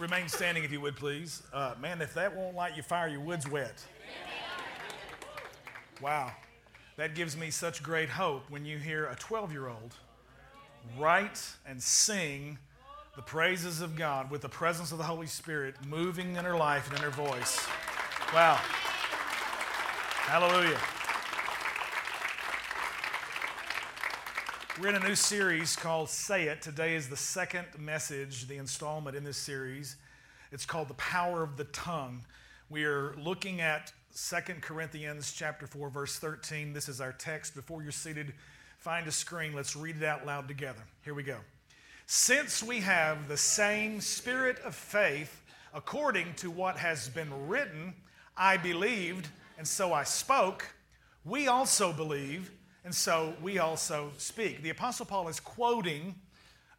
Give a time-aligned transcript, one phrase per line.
[0.00, 1.42] remain standing if you would, please.
[1.52, 3.84] Uh, man, if that won't light your fire, your wood's wet.
[6.00, 6.32] Wow.
[6.96, 9.94] That gives me such great hope when you hear a 12 year old
[10.98, 12.58] write and sing
[13.16, 16.88] the praises of God with the presence of the Holy Spirit moving in her life
[16.88, 17.66] and in her voice.
[18.32, 18.58] Wow.
[20.24, 20.78] Hallelujah.
[24.80, 26.62] We're in a new series called Say It.
[26.62, 29.96] Today is the second message, the installment in this series.
[30.52, 32.24] It's called The Power of the Tongue.
[32.70, 36.72] We are looking at 2 Corinthians chapter 4 verse 13.
[36.72, 37.54] This is our text.
[37.54, 38.32] Before you're seated,
[38.78, 39.52] find a screen.
[39.52, 40.82] Let's read it out loud together.
[41.04, 41.36] Here we go.
[42.06, 45.42] Since we have the same spirit of faith,
[45.74, 47.92] according to what has been written,
[48.34, 50.64] I believed, and so I spoke,
[51.26, 52.50] we also believe,
[52.84, 54.62] and so we also speak.
[54.62, 56.14] The Apostle Paul is quoting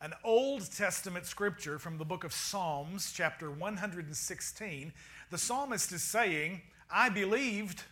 [0.01, 4.93] an Old Testament scripture from the book of Psalms, chapter 116.
[5.29, 7.83] The psalmist is saying, I believed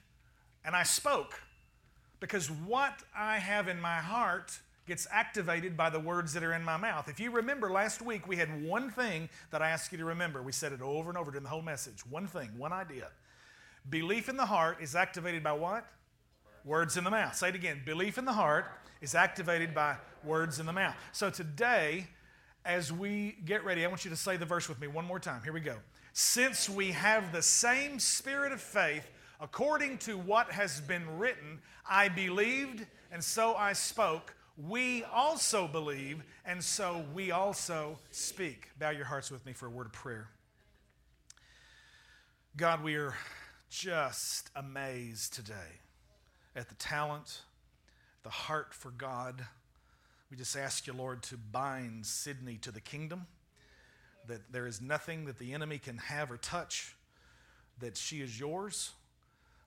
[0.65, 1.39] and I spoke
[2.19, 6.63] because what I have in my heart gets activated by the words that are in
[6.63, 7.07] my mouth.
[7.07, 10.41] If you remember last week, we had one thing that I asked you to remember.
[10.41, 12.03] We said it over and over during the whole message.
[12.09, 13.09] One thing, one idea.
[13.87, 15.85] Belief in the heart is activated by what?
[16.69, 17.35] Words in the mouth.
[17.35, 17.81] Say it again.
[17.83, 20.93] Belief in the heart is activated by words in the mouth.
[21.13, 22.05] So today,
[22.63, 25.19] as we get ready, I want you to say the verse with me one more
[25.19, 25.41] time.
[25.43, 25.77] Here we go.
[26.13, 29.09] Since we have the same spirit of faith,
[29.41, 31.57] according to what has been written,
[31.89, 38.67] I believed and so I spoke we also believe, and so we also speak.
[38.77, 40.27] Bow your hearts with me for a word of prayer.
[42.57, 43.15] God, we are
[43.69, 45.79] just amazed today
[46.55, 47.41] at the talent,
[48.23, 49.45] the heart for God.
[50.29, 53.27] We just ask you, Lord, to bind Sydney to the kingdom,
[54.27, 56.95] that there is nothing that the enemy can have or touch,
[57.79, 58.91] that she is yours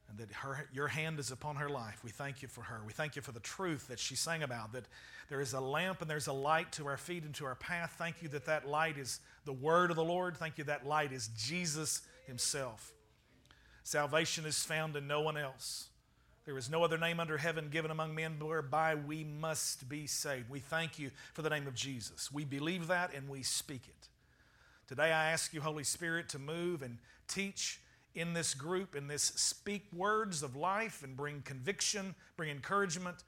[0.08, 2.02] and that her, your hand is upon her life.
[2.04, 2.82] We thank you for her.
[2.86, 4.84] We thank you for the truth that she sang about, that
[5.28, 7.94] there is a lamp and there's a light to our feet and to our path.
[7.96, 10.36] Thank you that that light is the word of the Lord.
[10.36, 12.92] Thank you that light is Jesus himself.
[13.84, 15.88] Salvation is found in no one else.
[16.44, 20.50] There is no other name under heaven given among men whereby we must be saved.
[20.50, 22.32] We thank you for the name of Jesus.
[22.32, 24.08] We believe that and we speak it.
[24.88, 26.98] Today I ask you, Holy Spirit, to move and
[27.28, 27.80] teach
[28.14, 33.22] in this group, in this speak words of life and bring conviction, bring encouragement,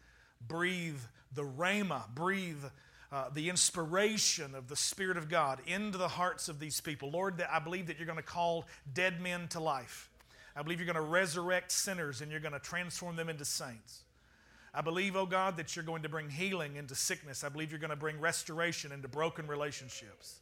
[0.47, 0.99] breathe
[1.33, 2.65] the rhema, breathe
[3.13, 7.13] uh, the inspiration of the Spirit of God into the hearts of these people.
[7.13, 10.11] Lord, I believe that you're going to call dead men to life.
[10.57, 14.01] I believe you're going to resurrect sinners and you're going to transform them into saints.
[14.73, 17.45] I believe, oh God, that you're going to bring healing into sickness.
[17.45, 20.41] I believe you're going to bring restoration into broken relationships.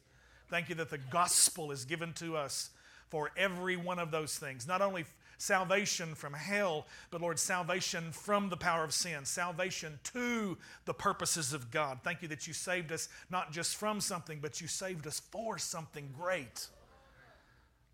[0.49, 2.71] Thank you that the gospel is given to us
[3.09, 4.67] for every one of those things.
[4.67, 5.05] Not only
[5.37, 11.53] salvation from hell, but Lord, salvation from the power of sin, salvation to the purposes
[11.53, 11.99] of God.
[12.03, 15.57] Thank you that you saved us not just from something, but you saved us for
[15.57, 16.67] something great.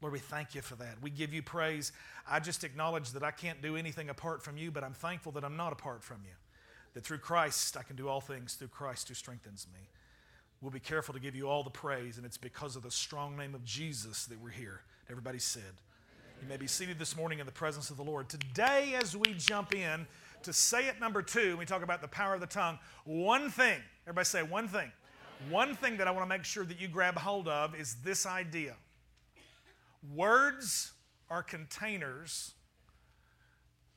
[0.01, 1.01] Lord, we thank you for that.
[1.01, 1.91] We give you praise.
[2.29, 5.43] I just acknowledge that I can't do anything apart from you, but I'm thankful that
[5.43, 6.35] I'm not apart from you.
[6.93, 9.89] That through Christ, I can do all things through Christ who strengthens me.
[10.61, 13.37] We'll be careful to give you all the praise, and it's because of the strong
[13.37, 14.81] name of Jesus that we're here.
[15.09, 15.63] Everybody said.
[16.41, 18.29] You may be seated this morning in the presence of the Lord.
[18.29, 20.07] Today, as we jump in
[20.43, 22.79] to say it number two, we talk about the power of the tongue.
[23.03, 24.91] One thing, everybody say one thing.
[25.49, 28.25] One thing that I want to make sure that you grab hold of is this
[28.25, 28.75] idea
[30.07, 30.93] words
[31.29, 32.53] are containers,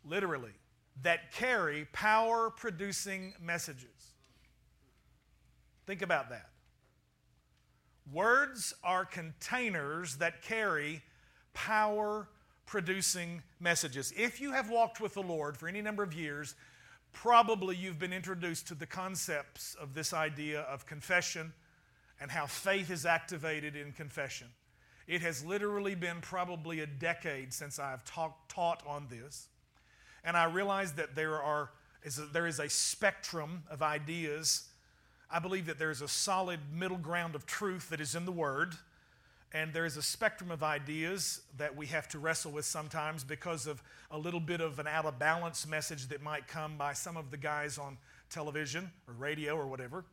[0.05, 0.53] literally,
[1.03, 4.13] that carry power producing messages.
[5.87, 6.51] Think about that.
[8.13, 11.03] Words are containers that carry
[11.55, 12.29] power
[12.67, 14.13] producing messages.
[14.17, 16.55] If you have walked with the Lord for any number of years,
[17.13, 21.53] probably you've been introduced to the concepts of this idea of confession
[22.21, 24.49] and how faith is activated in confession.
[25.13, 29.49] It has literally been probably a decade since I have talk, taught on this.
[30.25, 31.71] And I realize that there, are,
[32.03, 34.65] is a, there is a spectrum of ideas
[35.35, 38.75] I believe that there's a solid middle ground of truth that is in the Word,
[39.55, 43.67] and there is a spectrum of ideas that we have to wrestle with sometimes because
[43.67, 47.17] of a little bit of an out of balance message that might come by some
[47.17, 47.97] of the guys on
[48.29, 50.05] television or radio or whatever.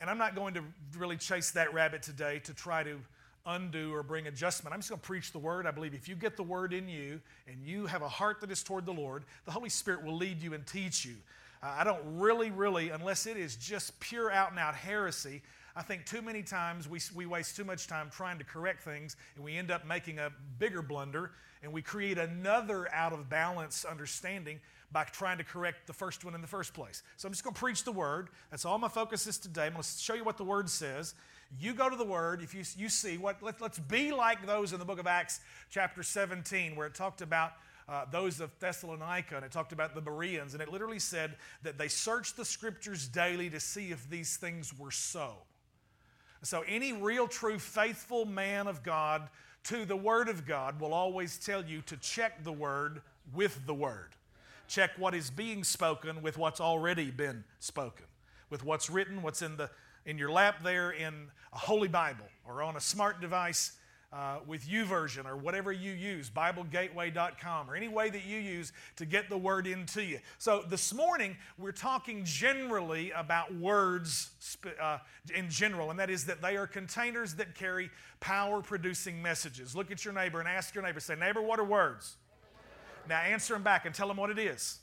[0.00, 0.62] And I'm not going to
[0.96, 3.00] really chase that rabbit today to try to
[3.46, 4.72] undo or bring adjustment.
[4.72, 5.66] I'm just going to preach the word.
[5.66, 8.50] I believe if you get the word in you and you have a heart that
[8.50, 11.14] is toward the Lord, the Holy Spirit will lead you and teach you.
[11.62, 15.42] Uh, I don't really, really, unless it is just pure out and out heresy,
[15.76, 19.16] I think too many times we, we waste too much time trying to correct things
[19.34, 21.32] and we end up making a bigger blunder
[21.62, 24.60] and we create another out of balance understanding
[24.92, 27.02] by trying to correct the first one in the first place.
[27.16, 28.28] So I'm just going to preach the word.
[28.50, 29.66] That's all my focus is today.
[29.66, 31.14] I'm going to show you what the word says.
[31.60, 32.42] You go to the word.
[32.42, 35.40] If you, you see what, let, let's be like those in the book of Acts,
[35.70, 37.52] chapter 17, where it talked about
[37.88, 41.76] uh, those of Thessalonica, and it talked about the Bereans, and it literally said that
[41.76, 45.34] they searched the scriptures daily to see if these things were so.
[46.42, 49.28] So, any real, true, faithful man of God
[49.64, 53.00] to the Word of God will always tell you to check the Word
[53.32, 54.10] with the Word.
[54.68, 58.06] Check what is being spoken with what's already been spoken,
[58.50, 59.70] with what's written, what's in, the,
[60.06, 63.72] in your lap there in a Holy Bible or on a smart device
[64.14, 69.04] uh, with YouVersion or whatever you use, BibleGateway.com, or any way that you use to
[69.04, 70.20] get the word into you.
[70.38, 74.30] So this morning, we're talking generally about words
[74.80, 74.98] uh,
[75.34, 77.90] in general, and that is that they are containers that carry
[78.20, 79.74] power producing messages.
[79.74, 82.16] Look at your neighbor and ask your neighbor, say, Neighbor, what are words?
[83.08, 84.78] Now answer them back and tell them what it is.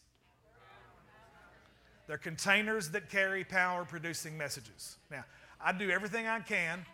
[2.11, 4.97] They're containers that carry power producing messages.
[5.09, 5.23] Now,
[5.63, 6.85] I do everything I can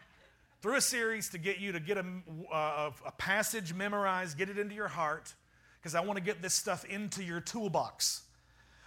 [0.61, 2.05] through a series to get you to get a,
[2.53, 5.33] uh, a, a passage memorized, get it into your heart,
[5.81, 8.25] because I want to get this stuff into your toolbox.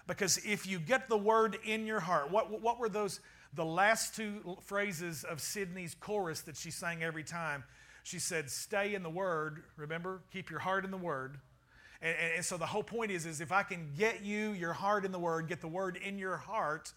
[0.06, 3.18] Because if you get the word in your heart, what, what were those,
[3.54, 7.64] the last two phrases of Sydney's chorus that she sang every time?
[8.04, 10.20] She said, Stay in the word, remember?
[10.32, 11.38] Keep your heart in the word.
[12.02, 14.72] And, and, and so the whole point is, is if I can get you your
[14.72, 16.92] heart in the word, get the word in your heart,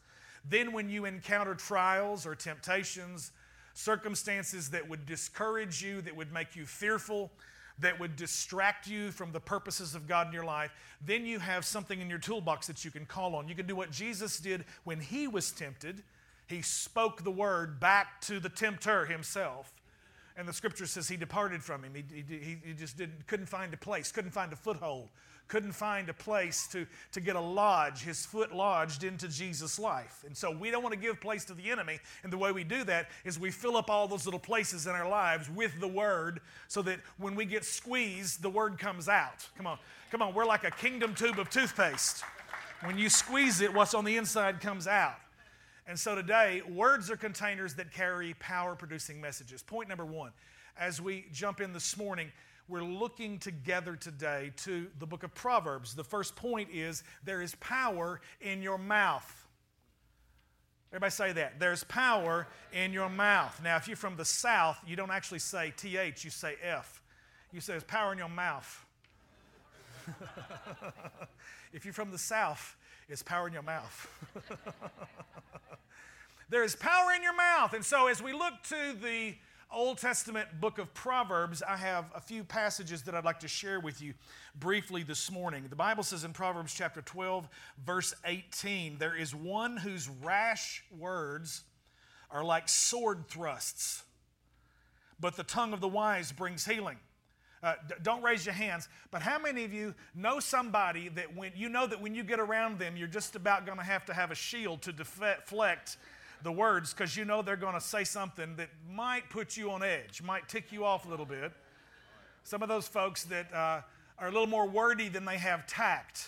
[0.47, 3.31] then when you encounter trials or temptations,
[3.73, 7.31] circumstances that would discourage you, that would make you fearful,
[7.79, 10.71] that would distract you from the purposes of God in your life,
[11.03, 13.47] then you have something in your toolbox that you can call on.
[13.47, 16.03] You can do what Jesus did when he was tempted.
[16.47, 19.73] He spoke the word back to the tempter himself.
[20.35, 21.93] And the scripture says he departed from him.
[21.93, 25.09] He, he, he just didn't, couldn't find a place, couldn't find a foothold,
[25.47, 30.23] couldn't find a place to, to get a lodge, his foot lodged into Jesus' life.
[30.25, 31.99] And so we don't want to give place to the enemy.
[32.23, 34.93] And the way we do that is we fill up all those little places in
[34.93, 39.47] our lives with the word so that when we get squeezed, the word comes out.
[39.55, 39.77] Come on,
[40.09, 42.23] come on, we're like a kingdom tube of toothpaste.
[42.83, 45.15] When you squeeze it, what's on the inside comes out.
[45.85, 49.61] And so today, words are containers that carry power producing messages.
[49.61, 50.31] Point number one,
[50.77, 52.31] as we jump in this morning,
[52.69, 55.93] we're looking together today to the book of Proverbs.
[55.93, 59.47] The first point is there is power in your mouth.
[60.91, 61.59] Everybody say that.
[61.59, 63.59] There's power in your mouth.
[63.61, 67.01] Now, if you're from the South, you don't actually say TH, you say F.
[67.51, 68.85] You say there's power in your mouth.
[71.73, 72.77] if you're from the South,
[73.09, 74.07] it's power in your mouth.
[76.49, 77.73] there is power in your mouth.
[77.73, 79.35] And so, as we look to the
[79.71, 83.79] Old Testament book of Proverbs, I have a few passages that I'd like to share
[83.79, 84.13] with you
[84.55, 85.65] briefly this morning.
[85.67, 87.49] The Bible says in Proverbs chapter 12,
[87.83, 91.63] verse 18, there is one whose rash words
[92.29, 94.03] are like sword thrusts,
[95.19, 96.97] but the tongue of the wise brings healing.
[97.63, 101.49] Uh, d- don't raise your hands, but how many of you know somebody that when
[101.55, 104.13] you know that when you get around them, you're just about going to have to
[104.13, 105.95] have a shield to deflect
[106.43, 109.81] the words because you know they're going to say something that might put you on
[109.81, 111.53] edge, might tick you off a little bit.
[112.43, 113.81] Some of those folks that uh,
[114.19, 116.27] are a little more wordy than they have tact.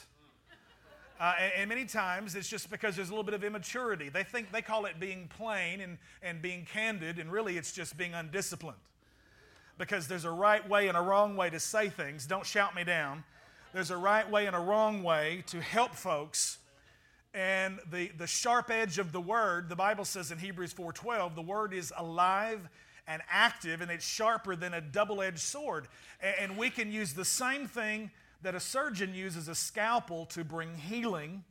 [1.20, 4.10] Uh, and, and, many times it's just because there's a little bit of immaturity.
[4.10, 7.98] They think they call it being plain and, and being candid, and really it's just
[7.98, 8.78] being undisciplined.
[9.78, 12.26] Because there's a right way and a wrong way to say things.
[12.26, 13.24] Don't shout me down.
[13.74, 16.60] There's a right way and a wrong way to help folks
[17.36, 21.42] and the, the sharp edge of the word, the Bible says in Hebrews 4:12, the
[21.42, 22.70] word is alive
[23.08, 25.90] and active, and it's sharper than a double-edged sword.
[26.22, 28.10] And, and we can use the same thing
[28.42, 31.44] that a surgeon uses a scalpel to bring healing.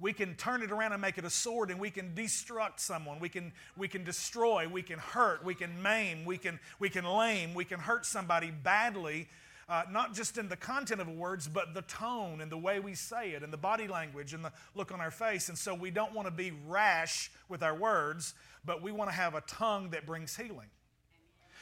[0.00, 3.20] We can turn it around and make it a sword, and we can destruct someone.
[3.20, 7.04] We can, we can destroy, we can hurt, we can maim, we can, we can
[7.04, 9.28] lame, we can hurt somebody badly
[9.70, 12.92] uh, not just in the content of words, but the tone and the way we
[12.92, 15.48] say it and the body language and the look on our face.
[15.48, 19.14] And so we don't want to be rash with our words, but we want to
[19.14, 20.66] have a tongue that brings healing.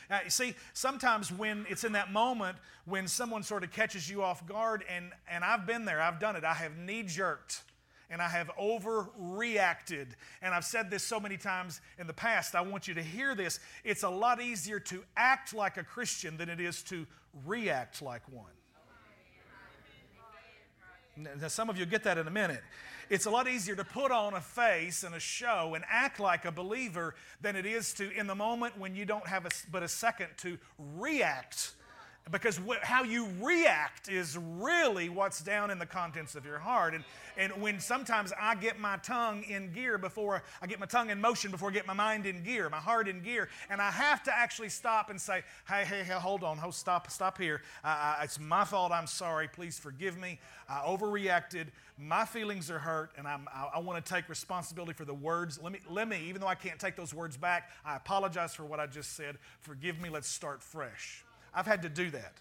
[0.08, 4.22] Now, you see, sometimes when it's in that moment when someone sort of catches you
[4.22, 7.60] off guard, and, and I've been there, I've done it, I have knee jerked
[8.10, 10.08] and I have overreacted.
[10.42, 13.34] And I've said this so many times in the past, I want you to hear
[13.34, 13.60] this.
[13.84, 17.06] It's a lot easier to act like a Christian than it is to
[17.46, 18.52] react like one.
[21.40, 22.62] Now, some of you get that in a minute.
[23.10, 26.44] It's a lot easier to put on a face and a show and act like
[26.44, 29.82] a believer than it is to, in the moment when you don't have a, but
[29.82, 31.72] a second, to react
[32.30, 36.94] because wh- how you react is really what's down in the contents of your heart.
[36.94, 37.04] And,
[37.36, 41.20] and when sometimes I get my tongue in gear before I get my tongue in
[41.20, 44.22] motion before I get my mind in gear, my heart in gear, and I have
[44.24, 47.62] to actually stop and say, hey, hey, hey, hold on, hold, stop, stop here.
[47.84, 48.92] Uh, it's my fault.
[48.92, 49.48] I'm sorry.
[49.48, 50.38] Please forgive me.
[50.68, 51.66] I overreacted.
[51.96, 55.58] My feelings are hurt, and I'm, I, I want to take responsibility for the words.
[55.62, 58.64] Let me, let me, even though I can't take those words back, I apologize for
[58.64, 59.38] what I just said.
[59.60, 60.08] Forgive me.
[60.08, 61.24] Let's start fresh.
[61.58, 62.34] I've had to do that.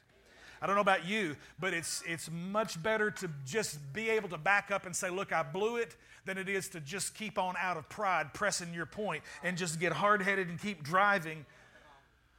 [0.62, 4.38] I don't know about you, but it's, it's much better to just be able to
[4.38, 5.96] back up and say, Look, I blew it,
[6.28, 9.80] than it is to just keep on out of pride, pressing your point, and just
[9.80, 11.46] get hard headed and keep driving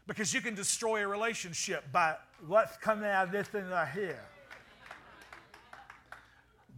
[0.06, 2.14] because you can destroy a relationship by
[2.46, 4.20] what's coming out of this thing right here.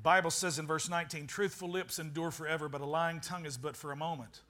[0.03, 3.77] Bible says in verse 19, truthful lips endure forever, but a lying tongue is but
[3.77, 4.41] for a moment.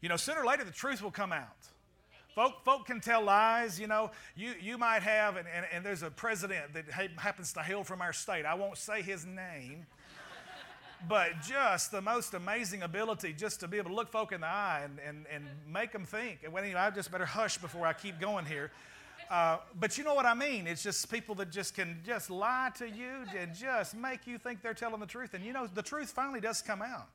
[0.00, 1.68] You know, sooner or later the truth will come out.
[2.38, 4.12] Folk, folk can tell lies, you know.
[4.36, 8.00] You, you might have, and, and, and there's a president that happens to hail from
[8.00, 8.46] our state.
[8.46, 9.86] I won't say his name,
[11.08, 14.46] but just the most amazing ability just to be able to look folk in the
[14.46, 16.44] eye and, and, and make them think.
[16.44, 18.70] And when, anyway, I just better hush before I keep going here.
[19.28, 20.68] Uh, but you know what I mean?
[20.68, 24.62] It's just people that just can just lie to you and just make you think
[24.62, 25.34] they're telling the truth.
[25.34, 27.08] And you know, the truth finally does come out.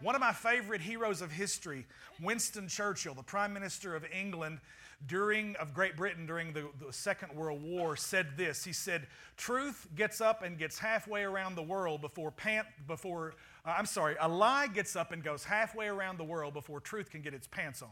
[0.00, 1.86] One of my favorite heroes of history,
[2.22, 4.60] Winston Churchill, the Prime Minister of England
[5.06, 8.64] during of Great Britain during the, the Second World War, said this.
[8.64, 13.34] He said, "Truth gets up and gets halfway around the world before pant before
[13.66, 17.10] uh, I'm sorry, a lie gets up and goes halfway around the world before truth
[17.10, 17.90] can get its pants on."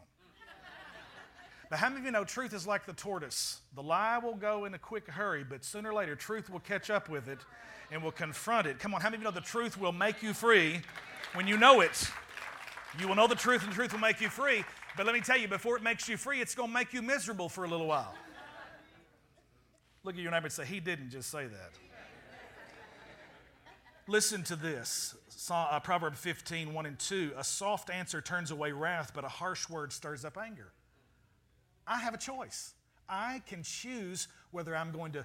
[1.69, 3.61] But how many of you know truth is like the tortoise?
[3.75, 6.88] The lie will go in a quick hurry, but sooner or later, truth will catch
[6.88, 7.41] up with it
[7.91, 8.79] and will confront it.
[8.79, 10.81] Come on, how many of you know the truth will make you free
[11.35, 12.11] when you know it,
[12.99, 14.64] you will know the truth, and the truth will make you free.
[14.97, 17.02] But let me tell you, before it makes you free, it's going to make you
[17.02, 18.14] miserable for a little while.
[20.04, 21.70] Look at your neighbor and say, He didn't just say that.
[24.06, 25.14] Listen to this
[25.50, 27.32] uh, Proverbs 15, 1 and 2.
[27.37, 30.73] A soft answer turns away wrath, but a harsh word stirs up anger.
[31.87, 32.75] I have a choice.
[33.08, 35.25] I can choose whether I'm going to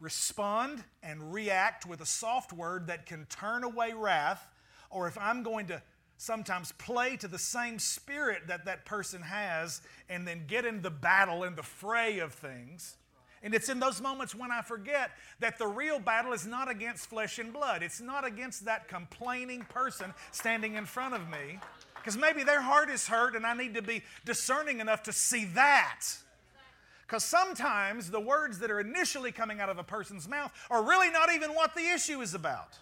[0.00, 4.46] respond and react with a soft word that can turn away wrath
[4.90, 5.82] or if I'm going to
[6.16, 10.90] sometimes play to the same spirit that that person has and then get in the
[10.90, 12.96] battle and the fray of things.
[13.42, 17.08] And it's in those moments when I forget that the real battle is not against
[17.08, 17.84] flesh and blood.
[17.84, 21.60] It's not against that complaining person standing in front of me.
[21.94, 25.44] Because maybe their heart is hurt and I need to be discerning enough to see
[25.54, 26.04] that.
[27.06, 31.10] Because sometimes the words that are initially coming out of a person's mouth are really
[31.10, 32.76] not even what the issue is about.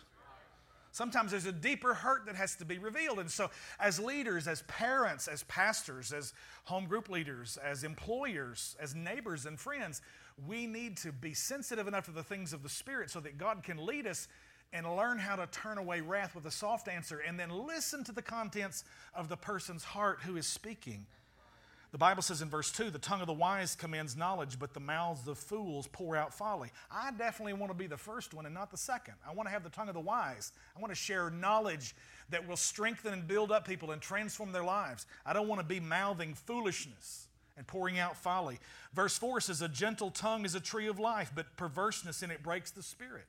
[0.96, 3.18] Sometimes there's a deeper hurt that has to be revealed.
[3.18, 6.32] And so, as leaders, as parents, as pastors, as
[6.64, 10.00] home group leaders, as employers, as neighbors and friends,
[10.46, 13.62] we need to be sensitive enough to the things of the Spirit so that God
[13.62, 14.26] can lead us
[14.72, 18.12] and learn how to turn away wrath with a soft answer and then listen to
[18.12, 21.04] the contents of the person's heart who is speaking.
[21.96, 24.80] The Bible says in verse 2 the tongue of the wise commends knowledge, but the
[24.80, 26.70] mouths of fools pour out folly.
[26.90, 29.14] I definitely want to be the first one and not the second.
[29.26, 30.52] I want to have the tongue of the wise.
[30.76, 31.96] I want to share knowledge
[32.28, 35.06] that will strengthen and build up people and transform their lives.
[35.24, 38.58] I don't want to be mouthing foolishness and pouring out folly.
[38.92, 42.42] Verse 4 says, A gentle tongue is a tree of life, but perverseness in it
[42.42, 43.24] breaks the spirit.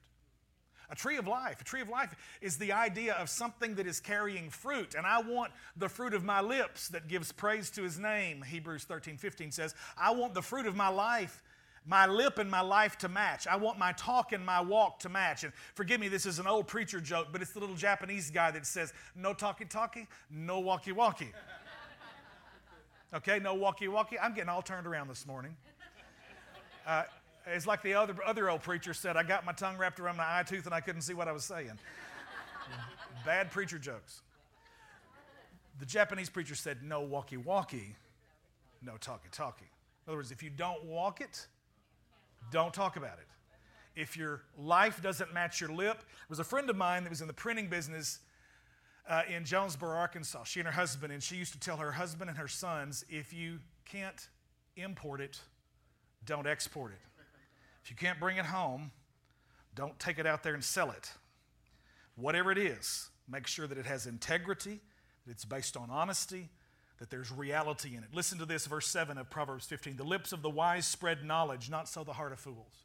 [0.90, 1.60] A tree of life.
[1.60, 4.96] A tree of life is the idea of something that is carrying fruit.
[4.96, 8.42] And I want the fruit of my lips that gives praise to his name.
[8.42, 11.44] Hebrews 13, 15 says, I want the fruit of my life
[11.88, 13.48] my lip and my life to match.
[13.48, 15.46] I want my talk and my walk to match.
[15.46, 18.52] And forgive me, this is an old preacher joke, but it's the little Japanese guy
[18.52, 21.32] that says, no talkie talkie, no walkie walkie.
[23.14, 24.20] Okay, no walkie walkie.
[24.20, 25.56] I'm getting all turned around this morning.
[26.86, 27.04] Uh,
[27.54, 30.40] it's like the other, other old preacher said, I got my tongue wrapped around my
[30.40, 31.72] eye tooth and I couldn't see what I was saying.
[33.26, 34.22] Bad preacher jokes.
[35.80, 37.96] The Japanese preacher said, No walkie walkie,
[38.82, 39.66] no talkie talkie.
[40.06, 41.48] In other words, if you don't walk it,
[42.52, 43.28] don't talk about it.
[44.00, 47.22] If your life doesn't match your lip, there was a friend of mine that was
[47.22, 48.20] in the printing business
[49.10, 50.44] uh, in Jonesboro, Arkansas.
[50.44, 53.34] She and her husband, and she used to tell her husband and her sons, if
[53.34, 54.28] you can't
[54.76, 55.40] import it,
[56.26, 57.07] don't export it.
[57.88, 58.92] If you can't bring it home,
[59.74, 61.10] don't take it out there and sell it.
[62.18, 64.82] Whatever it is, make sure that it has integrity,
[65.26, 66.50] that it's based on honesty,
[67.00, 68.10] that there's reality in it.
[68.14, 69.96] Listen to this, verse 7 of Proverbs 15.
[69.96, 72.84] The lips of the wise spread knowledge, not so the heart of fools.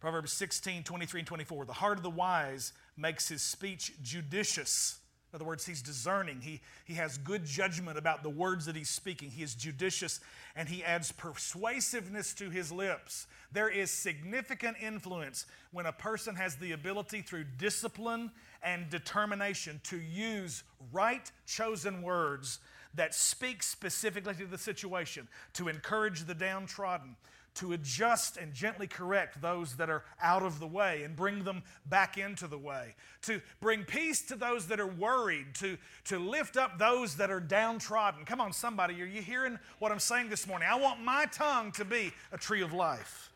[0.00, 1.66] Proverbs 16, 23 and 24.
[1.66, 5.00] The heart of the wise makes his speech judicious.
[5.34, 6.40] In other words, he's discerning.
[6.40, 9.30] He, he has good judgment about the words that he's speaking.
[9.30, 10.20] He is judicious
[10.54, 13.26] and he adds persuasiveness to his lips.
[13.50, 18.30] There is significant influence when a person has the ability through discipline
[18.62, 20.62] and determination to use
[20.92, 22.60] right chosen words
[22.94, 27.16] that speak specifically to the situation, to encourage the downtrodden,
[27.54, 31.62] to adjust and gently correct those that are out of the way and bring them
[31.86, 36.56] back into the way, to bring peace to those that are worried, to, to lift
[36.56, 38.24] up those that are downtrodden.
[38.24, 40.68] Come on, somebody, are you hearing what I'm saying this morning?
[40.70, 43.30] I want my tongue to be a tree of life.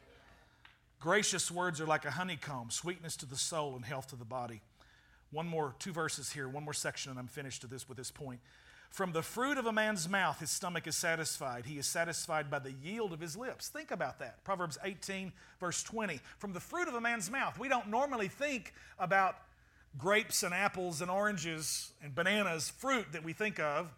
[1.00, 4.60] Gracious words are like a honeycomb, sweetness to the soul and health to the body.
[5.30, 8.10] One more, two verses here, one more section, and I'm finished to this with this
[8.10, 8.40] point.
[8.90, 11.66] From the fruit of a man's mouth, his stomach is satisfied.
[11.66, 13.68] He is satisfied by the yield of his lips.
[13.68, 14.42] Think about that.
[14.44, 16.20] Proverbs 18, verse 20.
[16.38, 17.58] From the fruit of a man's mouth.
[17.58, 19.36] We don't normally think about
[19.96, 23.88] grapes and apples and oranges and bananas, fruit that we think of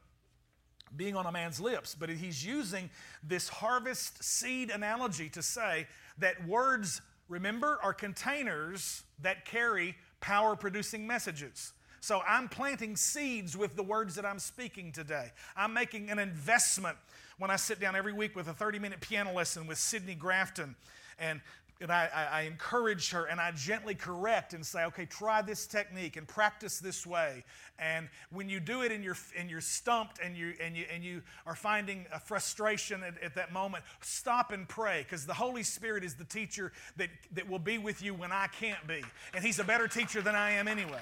[0.97, 1.95] being on a man's lips.
[1.99, 2.91] But he's using
[3.23, 5.87] this harvest seed analogy to say
[6.19, 11.73] that words, remember, are containers that carry power producing messages.
[12.01, 15.33] So I'm planting seeds with the words that I'm speaking today.
[15.57, 16.97] I'm making an investment
[17.39, 20.75] when I sit down every week with a 30 minute piano lesson with Sydney Grafton.
[21.19, 21.41] And
[21.81, 26.19] and I, I, encourage her and I gently correct and say, okay, try this technique
[26.19, 27.43] and practice this way.
[27.79, 31.03] And when you do it and you're, and you're stumped and you, and, you, and
[31.03, 35.63] you are finding a frustration at, at that moment, stop and pray because the Holy
[35.63, 39.03] Spirit is the teacher that, that will be with you when I can't be.
[39.33, 41.01] And He's a better teacher than I am anyway.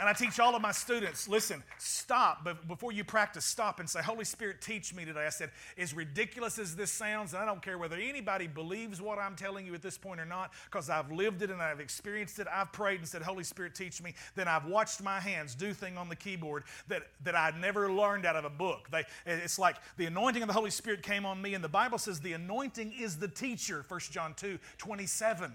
[0.00, 3.88] And I teach all of my students listen, stop, but before you practice, stop and
[3.88, 5.26] say, Holy Spirit, teach me today.
[5.26, 9.18] I said, as ridiculous as this sounds, and I don't care whether anybody believes what
[9.18, 12.38] I'm telling you at this point or not, because I've lived it and I've experienced
[12.38, 12.46] it.
[12.52, 14.14] I've prayed and said, Holy Spirit, teach me.
[14.34, 18.26] Then I've watched my hands do things on the keyboard that, that I'd never learned
[18.26, 18.88] out of a book.
[18.90, 21.98] They, it's like the anointing of the Holy Spirit came on me, and the Bible
[21.98, 25.52] says the anointing is the teacher, 1 John 2 27.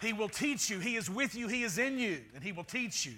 [0.00, 0.78] He will teach you.
[0.78, 1.48] He is with you.
[1.48, 3.14] He is in you, and He will teach you.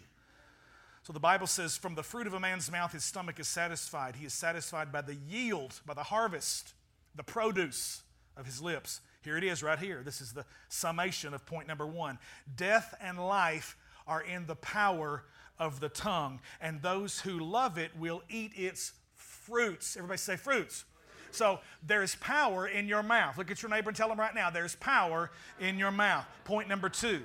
[1.03, 4.17] So the Bible says, from the fruit of a man's mouth, his stomach is satisfied.
[4.17, 6.75] He is satisfied by the yield, by the harvest,
[7.15, 8.03] the produce
[8.37, 9.01] of his lips.
[9.23, 10.03] Here it is, right here.
[10.05, 12.19] This is the summation of point number one.
[12.55, 15.25] Death and life are in the power
[15.59, 19.97] of the tongue, and those who love it will eat its fruits.
[19.97, 20.85] Everybody say fruits.
[21.33, 23.39] So there's power in your mouth.
[23.39, 26.27] Look at your neighbor and tell them right now there's power in your mouth.
[26.45, 27.23] Point number two.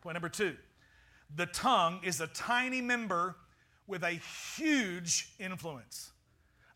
[0.00, 0.56] Point number two.
[1.34, 3.36] The tongue is a tiny member
[3.86, 4.20] with a
[4.56, 6.12] huge influence.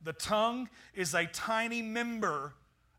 [0.03, 2.55] The tongue is a tiny member,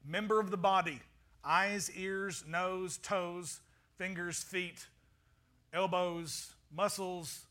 [0.06, 1.02] member of the body
[1.48, 3.60] eyes, ears, nose, toes,
[3.98, 4.88] fingers, feet,
[5.72, 7.46] elbows, muscles,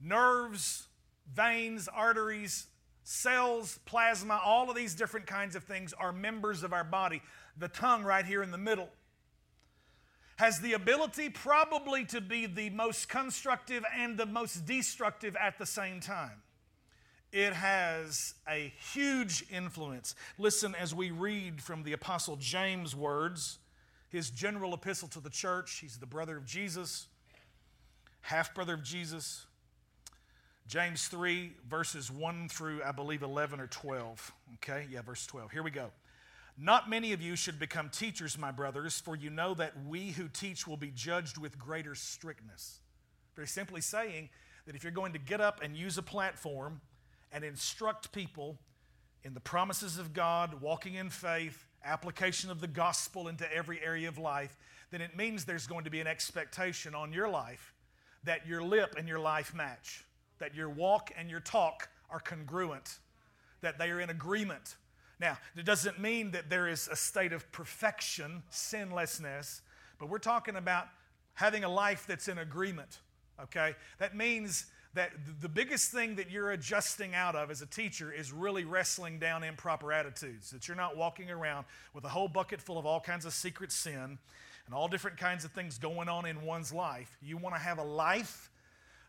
[0.00, 0.86] nerves,
[1.34, 2.66] veins, arteries,
[3.08, 7.22] cells, plasma, all of these different kinds of things are members of our body.
[7.56, 8.88] The tongue, right here in the middle,
[10.38, 15.64] has the ability probably to be the most constructive and the most destructive at the
[15.64, 16.42] same time.
[17.30, 20.16] It has a huge influence.
[20.36, 23.58] Listen as we read from the Apostle James' words,
[24.08, 25.78] his general epistle to the church.
[25.78, 27.06] He's the brother of Jesus,
[28.22, 29.45] half brother of Jesus.
[30.68, 34.32] James 3, verses 1 through, I believe, 11 or 12.
[34.54, 35.52] Okay, yeah, verse 12.
[35.52, 35.90] Here we go.
[36.58, 40.26] Not many of you should become teachers, my brothers, for you know that we who
[40.26, 42.80] teach will be judged with greater strictness.
[43.36, 44.30] Very simply saying
[44.66, 46.80] that if you're going to get up and use a platform
[47.30, 48.58] and instruct people
[49.22, 54.08] in the promises of God, walking in faith, application of the gospel into every area
[54.08, 54.56] of life,
[54.90, 57.72] then it means there's going to be an expectation on your life
[58.24, 60.05] that your lip and your life match
[60.38, 62.98] that your walk and your talk are congruent,
[63.60, 64.76] that they are in agreement.
[65.18, 69.62] Now, it doesn't mean that there is a state of perfection, sinlessness,
[69.98, 70.88] but we're talking about
[71.34, 73.00] having a life that's in agreement,
[73.40, 73.74] okay?
[73.98, 78.32] That means that the biggest thing that you're adjusting out of as a teacher is
[78.32, 80.50] really wrestling down improper attitudes.
[80.50, 83.72] That you're not walking around with a whole bucket full of all kinds of secret
[83.72, 84.18] sin
[84.64, 87.18] and all different kinds of things going on in one's life.
[87.22, 88.50] You want to have a life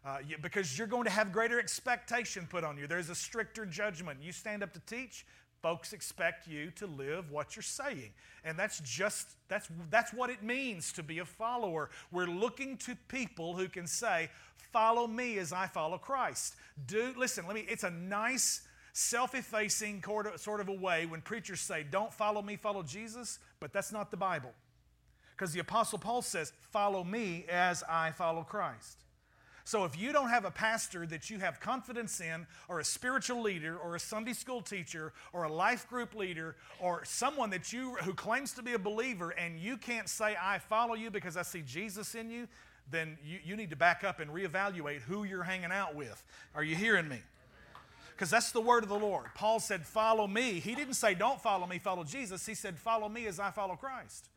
[0.08, 2.88] uh, you, because you're going to have greater expectation put on you.
[2.88, 4.20] There's a stricter judgment.
[4.22, 5.26] You stand up to teach,
[5.62, 8.14] folks expect you to live what you're saying.
[8.46, 11.90] And that's just, that's, that's what it means to be a follower.
[12.10, 14.30] We're looking to people who can say,
[14.72, 16.56] follow me as I follow Christ.
[16.86, 18.62] Do, listen, let me, it's a nice,
[18.94, 20.06] self-effacing
[20.38, 24.10] sort of a way when preachers say, don't follow me, follow Jesus, but that's not
[24.10, 24.54] the Bible.
[25.36, 29.04] Because the Apostle Paul says, Follow me as I follow Christ.
[29.68, 33.42] So if you don't have a pastor that you have confidence in, or a spiritual
[33.42, 37.96] leader, or a Sunday school teacher, or a life group leader, or someone that you
[37.96, 41.42] who claims to be a believer, and you can't say, I follow you because I
[41.42, 42.48] see Jesus in you,
[42.90, 46.24] then you, you need to back up and reevaluate who you're hanging out with.
[46.56, 47.20] Are you hearing me?
[48.16, 49.26] Because that's the word of the Lord.
[49.36, 50.62] Paul said, Follow me.
[50.62, 52.46] He didn't say, Don't follow me, follow Jesus.
[52.46, 54.30] He said, Follow me as I follow Christ.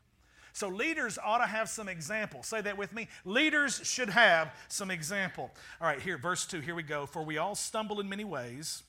[0.52, 2.42] So leaders ought to have some example.
[2.42, 3.08] Say that with me.
[3.24, 5.50] Leaders should have some example.
[5.80, 7.06] All right, here, verse 2, here we go.
[7.06, 8.82] For we all stumble in many ways.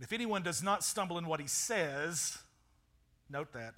[0.00, 2.38] if anyone does not stumble in what he says,
[3.30, 3.74] note that.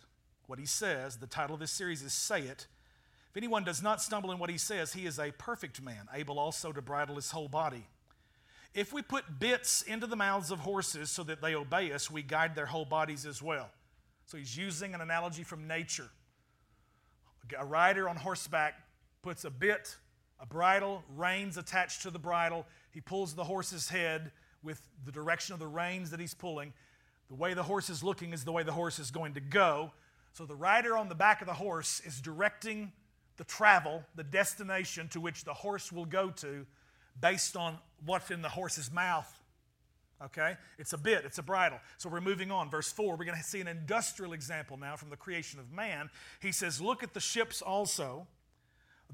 [0.47, 2.67] What he says, the title of this series is Say It.
[3.31, 6.39] If anyone does not stumble in what he says, he is a perfect man, able
[6.39, 7.87] also to bridle his whole body.
[8.75, 12.23] If we put bits into the mouths of horses so that they obey us, we
[12.23, 13.71] guide their whole bodies as well.
[14.27, 16.11] So he's using an analogy from nature.
[17.59, 18.75] A rider on horseback
[19.23, 19.97] puts a bit,
[20.41, 22.67] a bridle, reins attached to the bridle.
[22.91, 26.73] He pulls the horse's head with the direction of the reins that he's pulling.
[27.29, 29.93] The way the horse is looking is the way the horse is going to go.
[30.33, 32.93] So the rider on the back of the horse is directing
[33.37, 36.67] the travel, the destination to which the horse will go to
[37.21, 39.41] based on what's in the horse's mouth.
[40.23, 40.57] Okay?
[40.79, 41.79] It's a bit, it's a bridle.
[41.99, 42.71] So we're moving on.
[42.71, 46.11] Verse 4, we're going to see an industrial example now from the creation of man.
[46.41, 48.27] He says, Look at the ships also.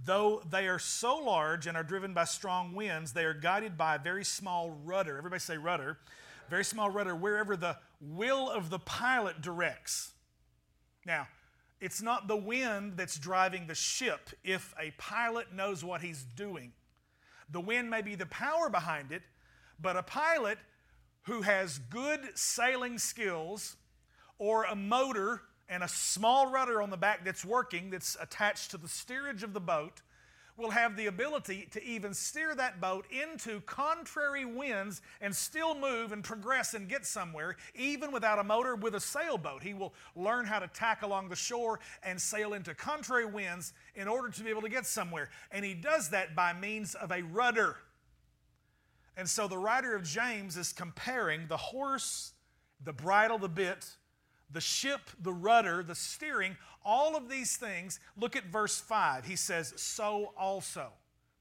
[0.04, 3.96] Though they are so large and are driven by strong winds, they are guided by
[3.96, 5.18] a very small rudder.
[5.18, 5.98] Everybody say rudder.
[6.48, 10.12] Very small rudder, wherever the will of the pilot directs.
[11.06, 11.28] Now,
[11.80, 16.72] it's not the wind that's driving the ship if a pilot knows what he's doing.
[17.50, 19.22] The wind may be the power behind it,
[19.80, 20.58] but a pilot
[21.30, 23.76] who has good sailing skills
[24.40, 28.76] or a motor and a small rudder on the back that's working, that's attached to
[28.76, 30.02] the steerage of the boat,
[30.56, 36.10] will have the ability to even steer that boat into contrary winds and still move
[36.10, 39.62] and progress and get somewhere, even without a motor with a sailboat.
[39.62, 44.08] He will learn how to tack along the shore and sail into contrary winds in
[44.08, 45.30] order to be able to get somewhere.
[45.52, 47.76] And he does that by means of a rudder.
[49.20, 52.32] And so the writer of James is comparing the horse,
[52.82, 53.84] the bridle, the bit,
[54.50, 56.56] the ship, the rudder, the steering,
[56.86, 58.00] all of these things.
[58.16, 59.26] Look at verse 5.
[59.26, 60.86] He says, So also.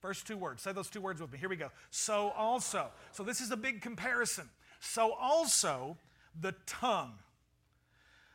[0.02, 0.62] First two words.
[0.62, 1.38] Say those two words with me.
[1.38, 1.70] Here we go.
[1.90, 2.90] So also.
[3.14, 4.50] So this is a big comparison.
[4.82, 5.96] So also
[6.38, 7.14] the tongue.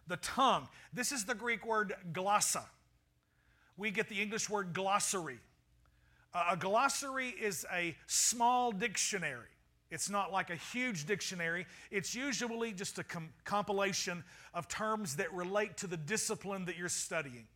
[0.07, 0.71] The tongue.
[0.95, 2.65] This is the Greek word glossa.
[3.77, 5.41] We get the English word glossary.
[6.35, 9.47] A glossary is a small dictionary.
[9.91, 11.67] It's not like a huge dictionary.
[11.93, 16.89] It's usually just a com- compilation of terms that relate to the discipline that you're
[16.89, 17.47] studying.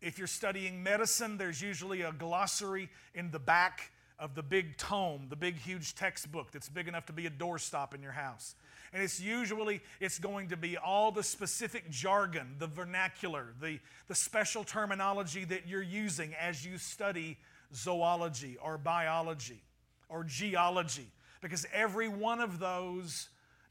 [0.00, 3.90] If you're studying medicine, there's usually a glossary in the back
[4.20, 7.92] of the big tome, the big huge textbook that's big enough to be a doorstop
[7.92, 8.54] in your house.
[8.92, 14.14] And it's usually it's going to be all the specific jargon, the vernacular, the, the
[14.14, 17.36] special terminology that you're using as you study
[17.74, 19.62] zoology or biology
[20.08, 23.28] or geology because every one of those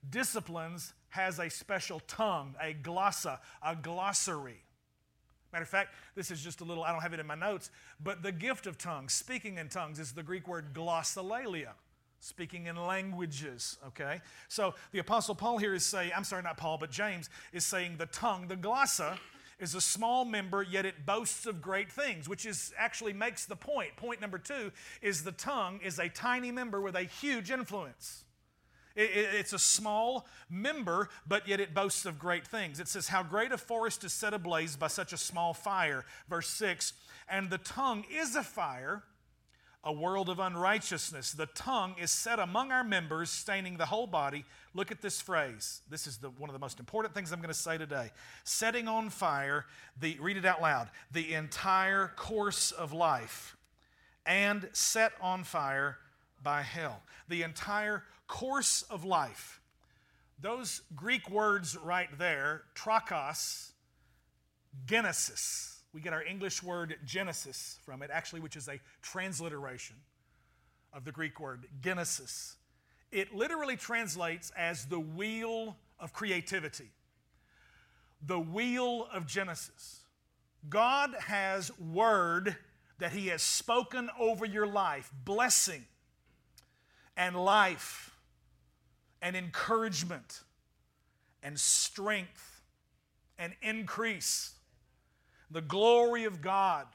[0.10, 4.62] disciplines has a special tongue, a glossa, a glossary.
[5.52, 7.72] Matter of fact, this is just a little, I don't have it in my notes,
[8.04, 11.70] but the gift of tongues, speaking in tongues, is the Greek word glossolalia,
[12.20, 14.20] speaking in languages, okay?
[14.50, 17.96] So the Apostle Paul here is saying, I'm sorry, not Paul, but James is saying
[17.98, 19.18] the tongue, the glossa,
[19.60, 23.56] is a small member, yet it boasts of great things, which is actually makes the
[23.56, 23.96] point.
[23.96, 28.24] Point number two is the tongue is a tiny member with a huge influence.
[28.96, 32.80] It, it, it's a small member, but yet it boasts of great things.
[32.80, 36.06] It says, How great a forest is set ablaze by such a small fire.
[36.30, 36.94] Verse 6
[37.30, 39.04] And the tongue is a fire
[39.86, 41.32] a world of unrighteousness.
[41.32, 44.44] The tongue is set among our members, staining the whole body.
[44.76, 45.82] Look at this phrase.
[45.90, 48.12] This is the, one of the most important things I'm going to say today.
[48.44, 49.66] Setting on fire,
[50.00, 53.56] the, read it out loud, the entire course of life,
[54.26, 55.98] and set on fire
[56.44, 57.02] by hell.
[57.30, 59.62] The entire course of life.
[60.42, 63.72] Those Greek words right there, trochos,
[64.86, 69.96] genesis, we get our English word Genesis from it, actually, which is a transliteration
[70.92, 72.58] of the Greek word Genesis.
[73.12, 76.92] It literally translates as the wheel of creativity,
[78.26, 80.02] the wheel of Genesis.
[80.70, 82.56] God has word
[83.00, 85.86] that He has spoken over your life, blessing
[87.18, 88.18] and life
[89.22, 90.42] and encouragement
[91.42, 92.62] and strength
[93.38, 94.54] and increase
[95.52, 96.88] the glory of God.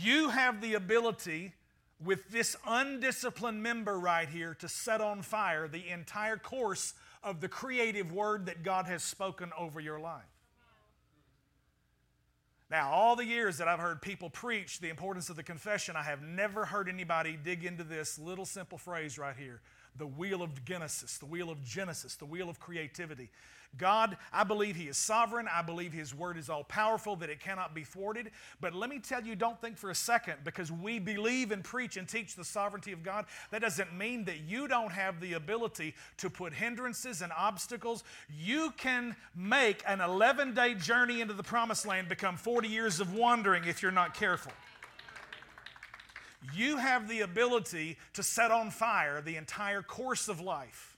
[0.00, 1.52] You have the ability
[2.04, 7.48] with this undisciplined member right here to set on fire the entire course of the
[7.48, 10.22] creative word that God has spoken over your life.
[12.70, 16.02] Now, all the years that I've heard people preach the importance of the confession, I
[16.04, 19.60] have never heard anybody dig into this little simple phrase right here
[19.96, 23.30] the wheel of Genesis, the wheel of Genesis, the wheel of creativity.
[23.78, 25.48] God, I believe He is sovereign.
[25.50, 28.30] I believe His word is all powerful, that it cannot be thwarted.
[28.60, 31.96] But let me tell you, don't think for a second, because we believe and preach
[31.96, 35.94] and teach the sovereignty of God, that doesn't mean that you don't have the ability
[36.18, 38.04] to put hindrances and obstacles.
[38.38, 43.14] You can make an 11 day journey into the promised land become 40 years of
[43.14, 44.52] wandering if you're not careful.
[46.54, 50.92] You have the ability to set on fire the entire course of life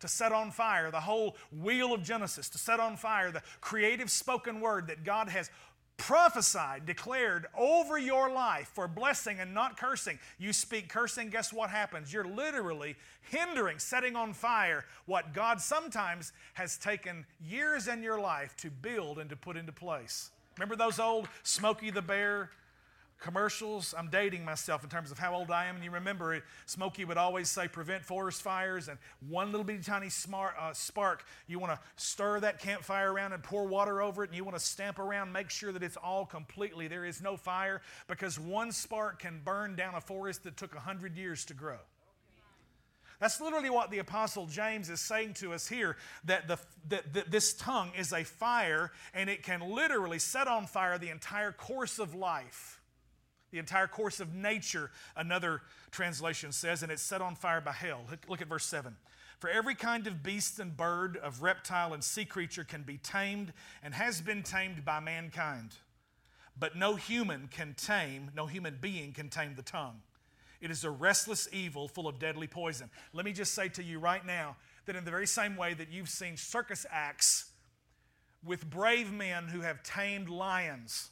[0.00, 4.10] to set on fire the whole wheel of Genesis, to set on fire the creative
[4.10, 5.50] spoken word that God has
[5.96, 10.18] prophesied, declared over your life for blessing and not cursing.
[10.38, 12.10] You speak cursing, guess what happens?
[12.10, 12.96] You're literally
[13.30, 19.18] hindering, setting on fire what God sometimes has taken years in your life to build
[19.18, 20.30] and to put into place.
[20.56, 22.50] Remember those old Smokey the Bear
[23.20, 23.94] commercials.
[23.96, 25.76] I'm dating myself in terms of how old I am.
[25.76, 28.88] And you remember, it, Smokey would always say, prevent forest fires.
[28.88, 33.32] And one little bitty tiny smart, uh, spark, you want to stir that campfire around
[33.32, 34.30] and pour water over it.
[34.30, 37.36] And you want to stamp around, make sure that it's all completely, there is no
[37.36, 37.82] fire.
[38.08, 41.78] Because one spark can burn down a forest that took 100 years to grow.
[43.20, 47.30] That's literally what the Apostle James is saying to us here that, the, that, that
[47.30, 51.98] this tongue is a fire and it can literally set on fire the entire course
[51.98, 52.79] of life
[53.50, 58.02] the entire course of nature, another translation says, and it's set on fire by hell.
[58.28, 58.96] Look at verse 7.
[59.38, 63.52] For every kind of beast and bird, of reptile and sea creature can be tamed
[63.82, 65.74] and has been tamed by mankind.
[66.58, 70.02] But no human can tame, no human being can tame the tongue.
[70.60, 72.90] It is a restless evil full of deadly poison.
[73.14, 75.90] Let me just say to you right now that in the very same way that
[75.90, 77.50] you've seen circus acts
[78.44, 81.10] with brave men who have tamed lions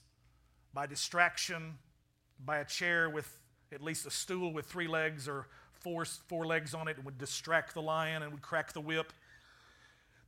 [0.74, 1.78] by distraction,
[2.44, 3.38] by a chair with
[3.72, 5.46] at least a stool with three legs or
[5.80, 9.12] four, four legs on it and would distract the lion and would crack the whip.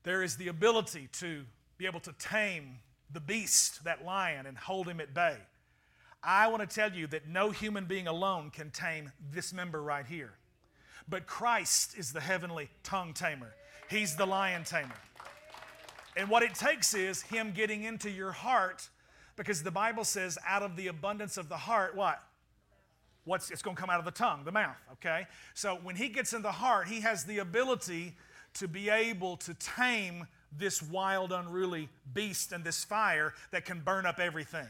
[0.02, 1.44] There is the ability to
[1.78, 2.78] be able to tame
[3.12, 5.36] the beast, that lion, and hold him at bay.
[6.22, 10.06] I want to tell you that no human being alone can tame this member right
[10.06, 10.32] here.
[11.08, 13.54] But Christ is the heavenly tongue tamer,
[13.88, 14.94] He's the lion tamer.
[16.16, 18.88] And what it takes is Him getting into your heart
[19.40, 22.22] because the Bible says, out of the abundance of the heart, what?
[23.24, 25.26] What's it's going to come out of the tongue, the mouth, okay?
[25.54, 28.16] So when he gets in the heart, he has the ability
[28.54, 34.04] to be able to tame this wild, unruly beast and this fire that can burn
[34.04, 34.66] up everything.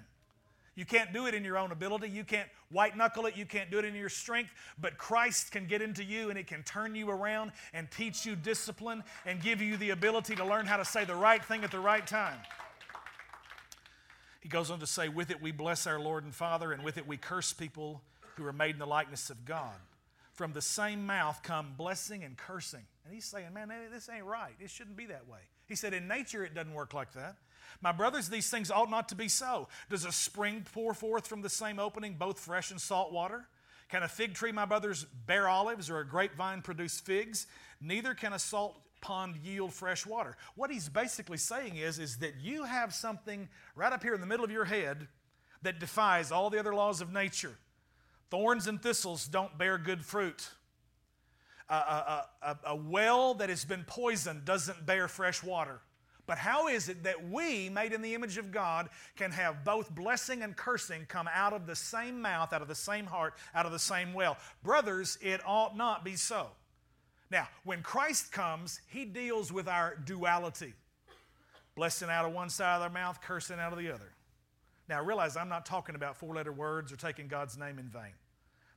[0.77, 2.09] You can't do it in your own ability.
[2.09, 3.37] You can't white knuckle it.
[3.37, 4.53] You can't do it in your strength.
[4.81, 8.37] But Christ can get into you and it can turn you around and teach you
[8.37, 11.73] discipline and give you the ability to learn how to say the right thing at
[11.73, 12.39] the right time.
[14.41, 16.99] He goes on to say, With it we bless our Lord and Father, and with
[16.99, 18.03] it we curse people
[18.37, 19.77] who are made in the likeness of God.
[20.33, 22.85] From the same mouth come blessing and cursing.
[23.05, 24.55] And he's saying, Man, this ain't right.
[24.59, 25.41] It shouldn't be that way.
[25.67, 27.37] He said, In nature, it doesn't work like that.
[27.83, 29.69] My brothers, these things ought not to be so.
[29.89, 33.47] Does a spring pour forth from the same opening both fresh and salt water?
[33.89, 37.47] Can a fig tree, my brothers, bear olives, or a grapevine produce figs?
[37.81, 40.37] Neither can a salt pond yield fresh water.
[40.55, 44.27] What he's basically saying is, is that you have something right up here in the
[44.27, 45.09] middle of your head
[45.63, 47.57] that defies all the other laws of nature.
[48.31, 50.49] Thorns and thistles don't bear good fruit.
[51.69, 55.81] A, a, a, a well that has been poisoned doesn't bear fresh water.
[56.27, 59.93] But how is it that we, made in the image of God, can have both
[59.93, 63.67] blessing and cursing come out of the same mouth, out of the same heart, out
[63.67, 64.37] of the same well?
[64.63, 66.47] Brothers, it ought not be so.
[67.31, 70.75] Now, when Christ comes, he deals with our duality
[71.77, 74.13] blessing out of one side of their mouth, cursing out of the other.
[74.89, 78.13] Now, realize I'm not talking about four letter words or taking God's name in vain.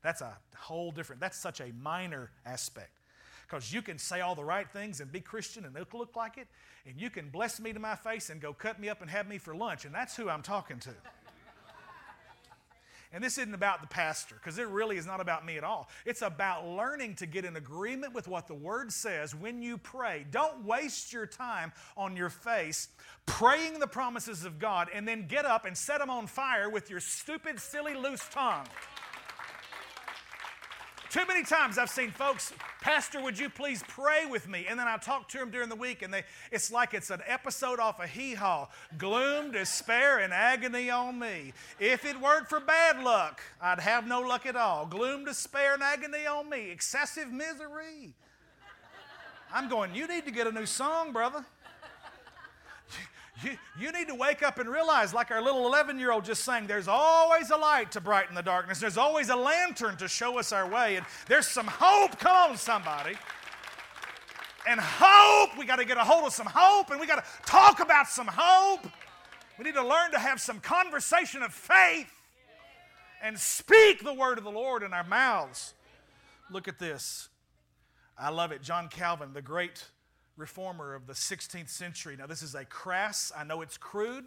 [0.04, 3.00] That's a whole different, that's such a minor aspect.
[3.46, 6.38] Because you can say all the right things and be Christian and look, look like
[6.38, 6.48] it,
[6.86, 9.28] and you can bless me to my face and go cut me up and have
[9.28, 10.92] me for lunch, and that's who I'm talking to.
[13.13, 15.88] And this isn't about the pastor, because it really is not about me at all.
[16.04, 20.26] It's about learning to get in agreement with what the Word says when you pray.
[20.32, 22.89] Don't waste your time on your face
[23.28, 26.89] praying the promises of God and then get up and set them on fire with
[26.89, 28.65] your stupid, silly, loose tongue.
[31.13, 34.65] Too many times I've seen folks, Pastor, would you please pray with me?
[34.67, 37.21] And then I talk to them during the week, and they, it's like it's an
[37.28, 38.67] episode off a of hee haw.
[38.97, 41.54] Gloom, despair, and agony on me.
[41.80, 44.88] If it weren't for bad luck, I'd have no luck at all.
[44.88, 46.71] Gloom, despair, and agony on me.
[46.71, 48.15] Excessive misery.
[49.54, 51.45] I'm going, you need to get a new song, brother.
[53.41, 56.43] You, you need to wake up and realize, like our little 11 year old just
[56.43, 58.80] sang, there's always a light to brighten the darkness.
[58.80, 60.98] There's always a lantern to show us our way.
[60.98, 62.19] And there's some hope.
[62.19, 63.15] Come on, somebody.
[64.67, 67.41] And hope, we got to get a hold of some hope and we got to
[67.46, 68.88] talk about some hope.
[69.58, 72.12] We need to learn to have some conversation of faith
[73.22, 75.74] and speak the word of the Lord in our mouths.
[76.50, 77.30] Look at this.
[78.17, 78.62] I love it.
[78.62, 79.84] John Calvin, the great
[80.38, 82.15] reformer of the 16th century.
[82.17, 84.26] Now, this is a crass, I know it's crude,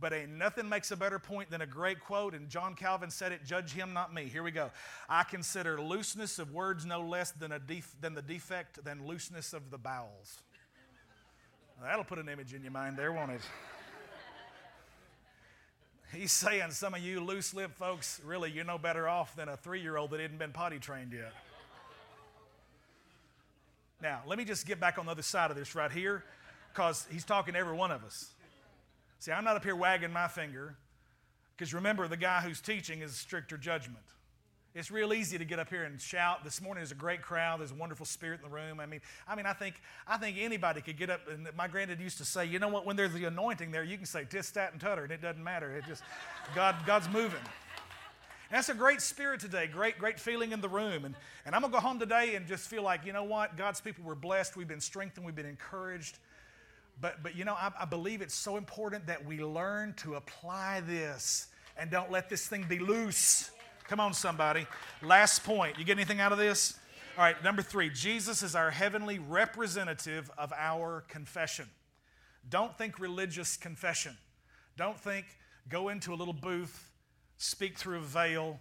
[0.00, 2.34] but ain't nothing makes a better point than a great quote.
[2.34, 4.24] And John Calvin said it, judge him, not me.
[4.24, 4.70] Here we go.
[5.08, 9.52] I consider looseness of words no less than, a def- than the defect than looseness
[9.52, 10.38] of the bowels.
[11.82, 13.42] that'll put an image in your mind there, won't it?
[16.12, 19.56] He's saying some of you loose lipped folks, really, you're no better off than a
[19.58, 21.34] three year old that hadn't been potty trained yet.
[24.00, 26.24] Now, let me just get back on the other side of this right here
[26.72, 28.32] because he's talking to every one of us.
[29.18, 30.76] See, I'm not up here wagging my finger
[31.56, 34.04] because remember, the guy who's teaching is stricter judgment.
[34.74, 36.44] It's real easy to get up here and shout.
[36.44, 37.58] This morning there's a great crowd.
[37.58, 38.78] There's a wonderful spirit in the room.
[38.78, 41.22] I mean, I mean, I think, I think anybody could get up.
[41.28, 42.86] And my granddad used to say, you know what?
[42.86, 45.42] When there's the anointing there, you can say tis, stat, and tutter, and it doesn't
[45.42, 45.74] matter.
[45.74, 46.04] It just,
[46.54, 47.40] God, God's moving.
[48.50, 51.04] That's a great spirit today, great, great feeling in the room.
[51.04, 53.58] And, and I'm going to go home today and just feel like, you know what?
[53.58, 54.56] God's people were blessed.
[54.56, 55.26] We've been strengthened.
[55.26, 56.18] We've been encouraged.
[56.98, 60.80] But, but you know, I, I believe it's so important that we learn to apply
[60.80, 63.50] this and don't let this thing be loose.
[63.86, 64.66] Come on, somebody.
[65.02, 65.78] Last point.
[65.78, 66.78] You get anything out of this?
[67.18, 71.66] All right, number three Jesus is our heavenly representative of our confession.
[72.48, 74.16] Don't think religious confession.
[74.76, 75.26] Don't think
[75.68, 76.87] go into a little booth
[77.38, 78.60] speak through a veil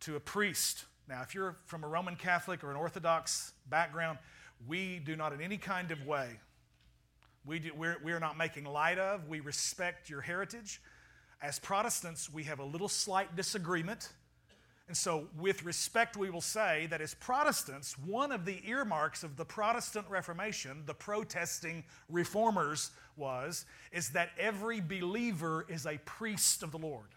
[0.00, 0.84] to a priest.
[1.08, 4.18] Now, if you're from a Roman Catholic or an Orthodox background,
[4.66, 6.38] we do not in any kind of way,
[7.44, 10.80] we, do, we're, we're not making light of, we respect your heritage.
[11.42, 14.10] As Protestants, we have a little slight disagreement.
[14.86, 19.36] And so, with respect, we will say that as Protestants, one of the earmarks of
[19.36, 26.70] the Protestant Reformation, the protesting reformers, was is that every believer is a priest of
[26.70, 27.08] the Lord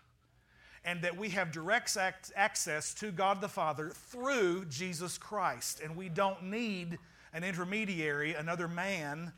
[0.86, 1.98] and that we have direct
[2.36, 5.82] access to God the Father through Jesus Christ.
[5.82, 7.00] And we don't need
[7.34, 9.34] an intermediary, another man,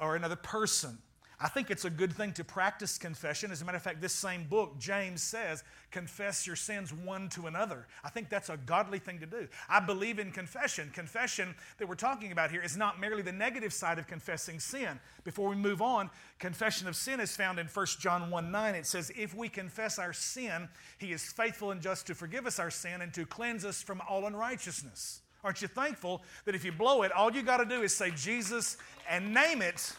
[0.00, 0.98] or another person.
[1.40, 3.52] I think it's a good thing to practice confession.
[3.52, 7.46] As a matter of fact, this same book, James says, confess your sins one to
[7.46, 7.86] another.
[8.02, 9.46] I think that's a godly thing to do.
[9.68, 10.90] I believe in confession.
[10.92, 14.98] Confession that we're talking about here is not merely the negative side of confessing sin.
[15.22, 18.74] Before we move on, confession of sin is found in 1 John 1 9.
[18.74, 22.58] It says, If we confess our sin, he is faithful and just to forgive us
[22.58, 25.20] our sin and to cleanse us from all unrighteousness.
[25.44, 28.10] Aren't you thankful that if you blow it, all you got to do is say
[28.10, 28.76] Jesus
[29.08, 29.94] and name it?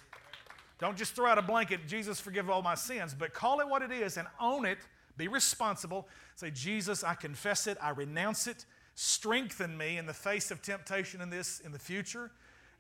[0.80, 3.82] Don't just throw out a blanket, Jesus, forgive all my sins, but call it what
[3.82, 4.78] it is and own it.
[5.18, 6.08] Be responsible.
[6.36, 8.66] Say, Jesus, I confess it, I renounce it.
[8.96, 12.32] Strengthen me in the face of temptation in this in the future.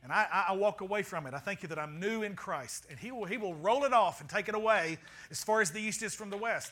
[0.01, 1.33] And I, I, walk away from it.
[1.33, 2.85] I thank you that I'm new in Christ.
[2.89, 4.97] And he will, he will roll it off and take it away
[5.29, 6.71] as far as the east is from the west.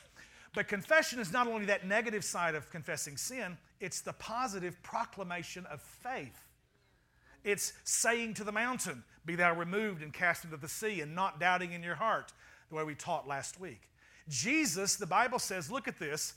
[0.56, 5.66] But confession is not only that negative side of confessing sin, it's the positive proclamation
[5.66, 6.47] of faith.
[7.43, 11.39] It's saying to the mountain, Be thou removed and cast into the sea, and not
[11.39, 12.34] doubting in your heart,
[12.69, 13.89] the way we taught last week.
[14.30, 16.34] Jesus, the Bible says, look at this.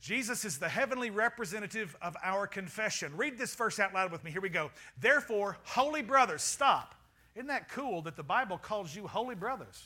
[0.00, 3.16] Jesus is the heavenly representative of our confession.
[3.16, 4.30] Read this verse out loud with me.
[4.30, 4.70] Here we go.
[5.00, 6.94] Therefore, holy brothers, stop.
[7.34, 9.82] Isn't that cool that the Bible calls you holy brothers?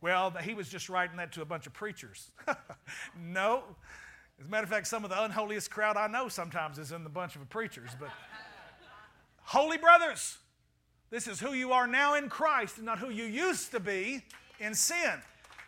[0.00, 2.30] Well, he was just writing that to a bunch of preachers.
[3.18, 3.62] no.
[4.40, 7.04] As a matter of fact, some of the unholiest crowd I know sometimes is in
[7.04, 7.90] the bunch of preachers.
[7.98, 8.10] But
[9.46, 10.38] holy brothers,
[11.10, 14.22] this is who you are now in Christ and not who you used to be
[14.60, 15.12] in sin.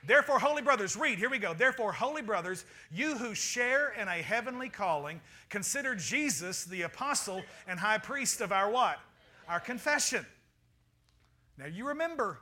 [0.07, 1.55] Therefore, holy brothers, read, here we go.
[1.55, 7.79] Therefore, holy brothers, you who share in a heavenly calling, consider Jesus the apostle and
[7.79, 8.99] high priest of our what?
[9.49, 10.24] Our confession.
[11.57, 12.39] Now, you remember,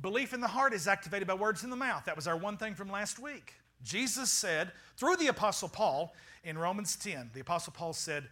[0.00, 2.04] belief in the heart is activated by words in the mouth.
[2.04, 3.54] That was our one thing from last week.
[3.82, 6.14] Jesus said, through the apostle Paul
[6.44, 8.28] in Romans 10, the apostle Paul said,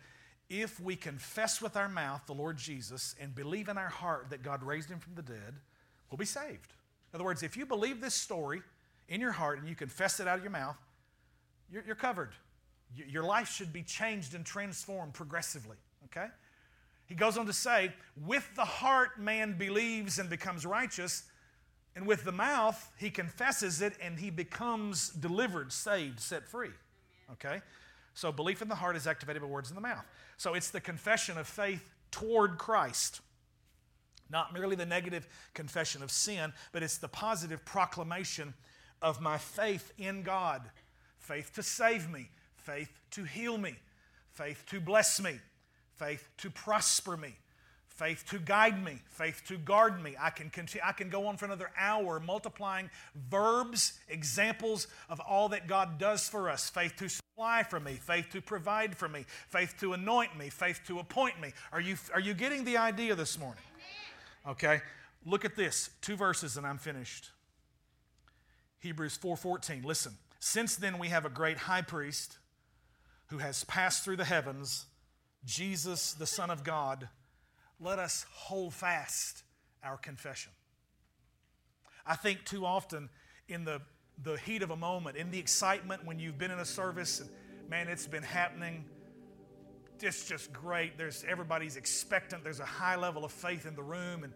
[0.51, 4.43] if we confess with our mouth the Lord Jesus and believe in our heart that
[4.43, 5.55] God raised him from the dead,
[6.11, 6.75] we'll be saved.
[7.13, 8.61] In other words, if you believe this story
[9.09, 10.77] in your heart and you confess it out of your mouth,
[11.73, 12.33] you're, you're covered.
[12.95, 15.77] Your life should be changed and transformed progressively,
[16.07, 16.27] okay?
[17.07, 17.93] He goes on to say,
[18.27, 21.25] with the heart man believes and becomes righteous,
[21.95, 26.71] and with the mouth he confesses it and he becomes delivered, saved, set free.
[27.33, 27.61] Okay?
[28.21, 30.05] So belief in the heart is activated by words in the mouth.
[30.37, 33.23] So it's the confession of faith toward Christ.
[34.29, 38.53] Not merely the negative confession of sin, but it's the positive proclamation
[39.01, 40.61] of my faith in God.
[41.17, 43.77] Faith to save me, faith to heal me,
[44.33, 45.39] faith to bless me,
[45.95, 47.39] faith to prosper me,
[48.01, 50.17] faith to guide me, faith to guard me.
[50.19, 52.89] I can, continue, I can go on for another hour multiplying
[53.29, 56.71] verbs, examples of all that God does for us.
[56.71, 60.81] Faith to supply for me, faith to provide for me, faith to anoint me, faith
[60.87, 61.53] to appoint me.
[61.73, 63.63] Are you, are you getting the idea this morning?
[64.49, 64.81] Okay,
[65.27, 65.91] look at this.
[66.01, 67.29] Two verses and I'm finished.
[68.79, 69.85] Hebrews 4:14.
[69.85, 70.17] Listen.
[70.39, 72.39] Since then we have a great high priest
[73.27, 74.87] who has passed through the heavens,
[75.45, 77.11] Jesus the Son of God
[77.81, 79.43] let us hold fast
[79.83, 80.53] our confession.
[82.07, 83.09] I think too often
[83.49, 83.81] in the,
[84.23, 87.31] the heat of a moment, in the excitement when you've been in a service and
[87.69, 88.85] man, it's been happening.
[90.01, 90.99] It's just great.
[90.99, 92.43] There's everybody's expectant.
[92.43, 94.33] There's a high level of faith in the room and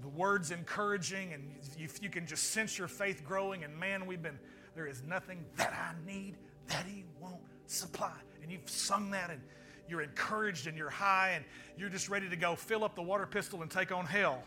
[0.00, 1.42] the words encouraging, and
[1.76, 3.64] you, you can just sense your faith growing.
[3.64, 4.38] And man, we've been
[4.74, 6.36] there is nothing that I need
[6.68, 8.14] that He won't supply.
[8.42, 9.40] And you've sung that and
[9.88, 11.44] you're encouraged and you're high and
[11.76, 14.42] you're just ready to go fill up the water pistol and take on hell.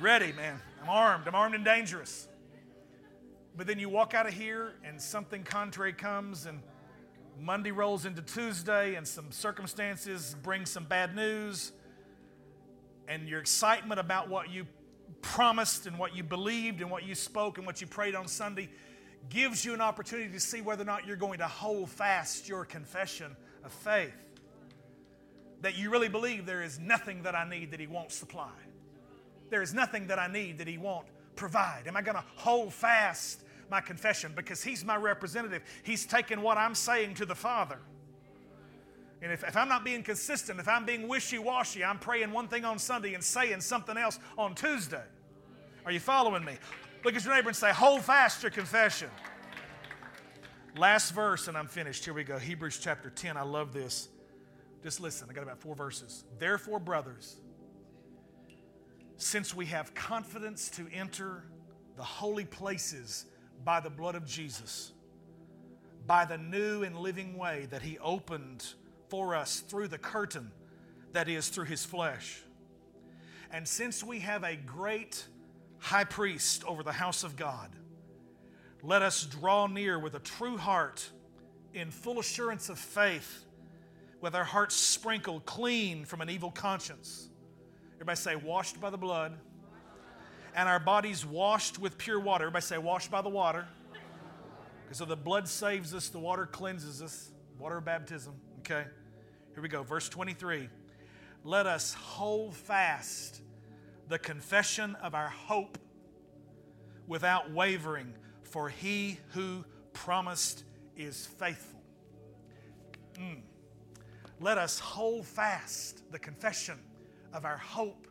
[0.00, 0.60] ready, man.
[0.82, 1.28] I'm armed.
[1.28, 2.28] I'm armed and dangerous.
[3.56, 6.60] But then you walk out of here and something contrary comes and
[7.40, 11.72] Monday rolls into Tuesday and some circumstances bring some bad news
[13.06, 14.66] and your excitement about what you
[15.22, 18.68] promised and what you believed and what you spoke and what you prayed on Sunday
[19.30, 22.64] gives you an opportunity to see whether or not you're going to hold fast your
[22.64, 24.14] confession of faith.
[25.62, 28.52] That you really believe there is nothing that I need that He won't supply.
[29.50, 31.06] There is nothing that I need that He won't
[31.36, 31.86] provide.
[31.86, 34.32] Am I going to hold fast my confession?
[34.34, 35.62] Because He's my representative.
[35.82, 37.78] He's taken what I'm saying to the Father.
[39.22, 42.46] And if, if I'm not being consistent, if I'm being wishy washy, I'm praying one
[42.46, 45.02] thing on Sunday and saying something else on Tuesday.
[45.86, 46.58] Are you following me?
[47.04, 49.08] Look at your neighbor and say, Hold fast your confession.
[50.76, 52.04] Last verse, and I'm finished.
[52.04, 52.36] Here we go.
[52.36, 53.36] Hebrews chapter 10.
[53.36, 54.08] I love this.
[54.82, 56.24] Just listen, I got about four verses.
[56.40, 57.36] Therefore, brothers,
[59.16, 61.44] since we have confidence to enter
[61.96, 63.26] the holy places
[63.64, 64.90] by the blood of Jesus,
[66.08, 68.66] by the new and living way that He opened
[69.08, 70.50] for us through the curtain
[71.12, 72.42] that is through His flesh.
[73.52, 75.24] And since we have a great
[75.78, 77.70] high priest over the house of God,
[78.84, 81.08] let us draw near with a true heart
[81.72, 83.44] in full assurance of faith,
[84.20, 87.30] with our hearts sprinkled clean from an evil conscience.
[87.94, 89.38] Everybody say, washed by the blood.
[90.54, 92.44] And our bodies washed with pure water.
[92.44, 93.66] Everybody say, washed by the water.
[94.84, 97.32] Because so the blood saves us, the water cleanses us.
[97.58, 98.34] Water of baptism.
[98.60, 98.84] Okay?
[99.54, 99.82] Here we go.
[99.82, 100.68] Verse 23.
[101.42, 103.40] Let us hold fast
[104.08, 105.78] the confession of our hope
[107.06, 108.14] without wavering
[108.54, 110.62] for he who promised
[110.96, 111.80] is faithful.
[113.18, 113.40] Mm.
[114.38, 116.78] Let us hold fast the confession
[117.32, 118.06] of our hope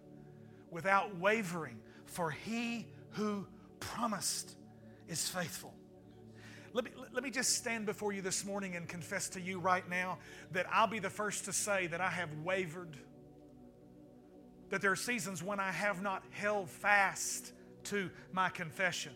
[0.70, 3.48] without wavering, for he who
[3.80, 4.58] promised
[5.08, 5.74] is faithful.
[6.74, 9.90] Let me, let me just stand before you this morning and confess to you right
[9.90, 10.18] now
[10.52, 12.98] that I'll be the first to say that I have wavered,
[14.72, 17.54] that there are seasons when I have not held fast
[17.86, 19.14] to my confession.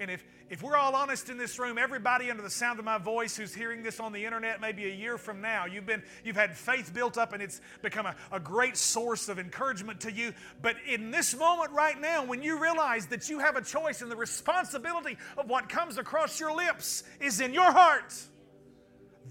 [0.00, 2.96] And if, if we're all honest in this room, everybody under the sound of my
[2.96, 6.36] voice who's hearing this on the internet maybe a year from now, you've, been, you've
[6.36, 10.32] had faith built up and it's become a, a great source of encouragement to you.
[10.62, 14.10] But in this moment right now, when you realize that you have a choice and
[14.10, 18.14] the responsibility of what comes across your lips is in your heart,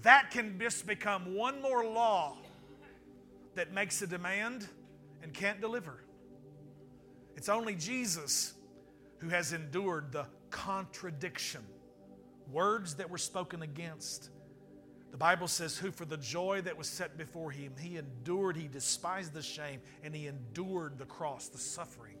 [0.02, 2.38] that can just become one more law
[3.56, 4.68] that makes a demand
[5.20, 6.04] and can't deliver.
[7.34, 8.54] It's only Jesus
[9.18, 11.62] who has endured the contradiction,
[12.50, 14.30] words that were spoken against.
[15.10, 18.68] The Bible says, Who for the joy that was set before him, he endured, he
[18.68, 22.19] despised the shame, and he endured the cross, the suffering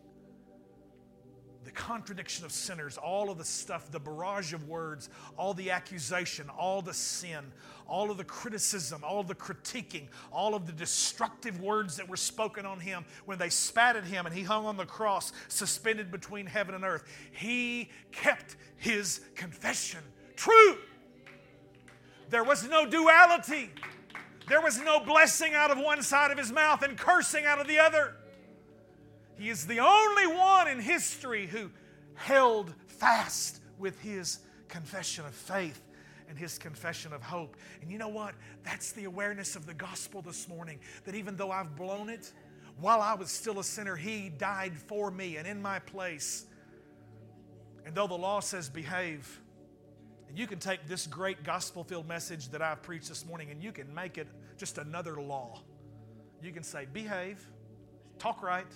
[1.64, 6.48] the contradiction of sinners, all of the stuff, the barrage of words, all the accusation,
[6.48, 7.52] all the sin,
[7.86, 12.64] all of the criticism, all the critiquing, all of the destructive words that were spoken
[12.64, 16.46] on him when they spat at him and he hung on the cross, suspended between
[16.46, 17.04] heaven and earth.
[17.32, 20.00] He kept his confession
[20.36, 20.78] true.
[22.30, 23.70] There was no duality.
[24.48, 27.68] There was no blessing out of one side of his mouth and cursing out of
[27.68, 28.14] the other.
[29.40, 31.70] He is the only one in history who
[32.14, 35.80] held fast with his confession of faith
[36.28, 37.56] and his confession of hope.
[37.80, 38.34] And you know what?
[38.64, 42.30] That's the awareness of the gospel this morning that even though I've blown it,
[42.78, 46.44] while I was still a sinner, he died for me and in my place.
[47.86, 49.40] And though the law says behave,
[50.28, 53.62] and you can take this great gospel filled message that I've preached this morning and
[53.62, 54.28] you can make it
[54.58, 55.62] just another law.
[56.42, 57.42] You can say, behave,
[58.18, 58.66] talk right,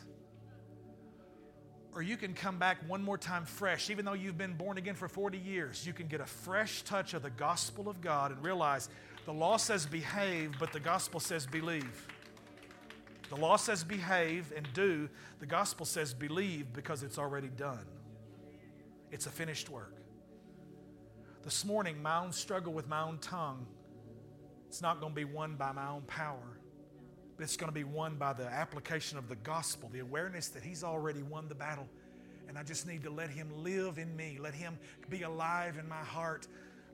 [1.94, 3.88] or you can come back one more time fresh.
[3.88, 7.14] Even though you've been born again for 40 years, you can get a fresh touch
[7.14, 8.88] of the gospel of God and realize
[9.26, 12.08] the law says behave, but the gospel says believe.
[13.30, 15.08] The law says behave and do,
[15.40, 17.86] the gospel says believe because it's already done.
[19.10, 19.94] It's a finished work.
[21.42, 23.66] This morning, my own struggle with my own tongue,
[24.68, 26.58] it's not going to be won by my own power
[27.36, 30.62] but it's going to be won by the application of the gospel, the awareness that
[30.62, 31.88] He's already won the battle.
[32.48, 34.78] And I just need to let Him live in me, let Him
[35.10, 36.46] be alive in my heart,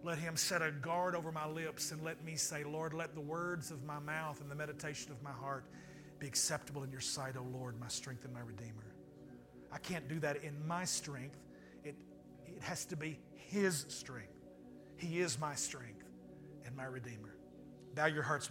[0.03, 3.21] let Him set a guard over my lips, and let me say, Lord, let the
[3.21, 5.65] words of my mouth and the meditation of my heart
[6.19, 8.95] be acceptable in your sight, O Lord, my strength and my Redeemer.
[9.73, 11.39] I can't do that in my strength.
[11.85, 11.95] It,
[12.47, 14.29] it has to be His strength.
[14.97, 16.05] He is my strength
[16.65, 17.37] and my Redeemer.
[17.95, 18.49] Bow your hearts with